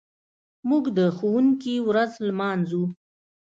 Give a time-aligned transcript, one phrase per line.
[0.69, 2.83] موږ د ښوونکي ورځ لمانځو.